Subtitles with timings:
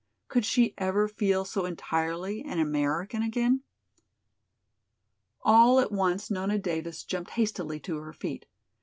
[0.29, 3.61] Could she ever feel so entirely an American again?
[5.43, 8.47] All at once Nona Davis jumped hastily to her feet.